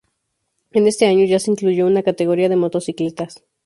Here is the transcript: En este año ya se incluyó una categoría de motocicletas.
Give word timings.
En 0.71 0.87
este 0.87 1.05
año 1.05 1.25
ya 1.25 1.37
se 1.37 1.51
incluyó 1.51 1.85
una 1.85 2.01
categoría 2.01 2.49
de 2.49 2.55
motocicletas. 2.55 3.43